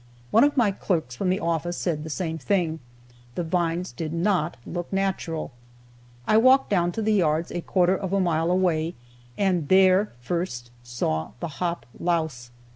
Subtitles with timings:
[0.31, 2.79] One of my clerks from the office said the same thing
[3.35, 5.51] the vines did not look natural.
[6.25, 8.95] I walked down to the yards, a quarter of a mile away,
[9.37, 12.49] and there first saw the hop louse.